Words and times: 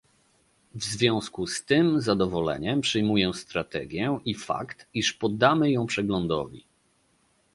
W 0.75 0.83
związku 0.83 1.47
z 1.47 1.65
tym 1.65 2.01
z 2.01 2.03
zadowoleniem 2.03 2.81
przyjmuję 2.81 3.33
strategię 3.33 4.17
i 4.25 4.35
fakt, 4.35 4.85
iż 4.93 5.13
poddamy 5.13 5.71
ją 5.71 5.85
przeglądowi 5.85 6.65